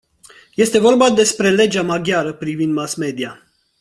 [0.57, 3.41] Este vorba despre legea maghiară privind mass-media.